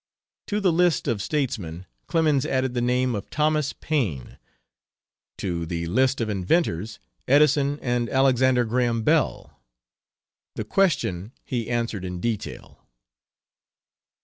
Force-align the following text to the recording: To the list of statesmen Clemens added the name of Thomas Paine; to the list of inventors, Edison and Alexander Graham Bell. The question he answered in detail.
To 0.47 0.59
the 0.59 0.71
list 0.73 1.07
of 1.07 1.21
statesmen 1.21 1.85
Clemens 2.07 2.43
added 2.43 2.73
the 2.73 2.81
name 2.81 3.13
of 3.13 3.29
Thomas 3.29 3.71
Paine; 3.71 4.39
to 5.37 5.67
the 5.67 5.85
list 5.85 6.19
of 6.19 6.27
inventors, 6.27 6.97
Edison 7.27 7.77
and 7.83 8.09
Alexander 8.09 8.65
Graham 8.65 9.03
Bell. 9.03 9.61
The 10.55 10.63
question 10.63 11.33
he 11.43 11.69
answered 11.69 12.03
in 12.03 12.19
detail. 12.19 12.79